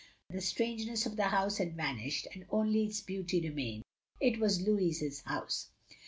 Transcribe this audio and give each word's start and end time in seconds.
The 0.31 0.41
strangeness 0.41 1.05
of 1.05 1.15
the 1.15 1.25
house 1.25 1.59
had 1.59 1.75
vanished, 1.75 2.27
and 2.33 2.43
only 2.49 2.85
its 2.85 3.01
beauty 3.01 3.39
remained. 3.39 3.83
It 4.19 4.39
was 4.39 4.59
Louis's 4.59 5.21
house. 5.21 5.67